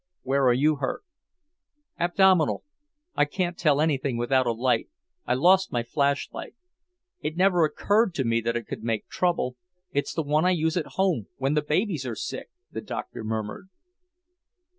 "Where 0.23 0.47
are 0.47 0.53
you 0.53 0.77
hurt?" 0.77 1.03
"Abdominal. 1.99 2.63
I 3.15 3.25
can't 3.25 3.55
tell 3.55 3.79
anything 3.79 4.17
without 4.17 4.47
a 4.47 4.51
light. 4.51 4.89
I 5.27 5.35
lost 5.35 5.71
my 5.71 5.83
flash 5.83 6.27
light. 6.33 6.55
It 7.19 7.37
never 7.37 7.65
occurred 7.65 8.15
to 8.15 8.23
me 8.25 8.41
that 8.41 8.55
it 8.57 8.65
could 8.65 8.83
make 8.83 9.07
trouble; 9.09 9.57
it's 9.91 10.17
one 10.17 10.43
I 10.43 10.49
use 10.57 10.75
at 10.75 10.87
home, 10.97 11.27
when 11.37 11.53
the 11.53 11.61
babies 11.61 12.07
are 12.07 12.15
sick," 12.15 12.49
the 12.71 12.81
doctor 12.81 13.23
murmured. 13.23 13.69